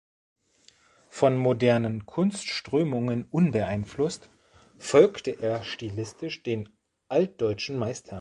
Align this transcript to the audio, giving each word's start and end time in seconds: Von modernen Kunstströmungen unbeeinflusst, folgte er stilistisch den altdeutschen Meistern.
Von 1.09 1.37
modernen 1.37 2.07
Kunstströmungen 2.07 3.25
unbeeinflusst, 3.29 4.31
folgte 4.79 5.29
er 5.39 5.63
stilistisch 5.63 6.41
den 6.41 6.69
altdeutschen 7.07 7.77
Meistern. 7.77 8.09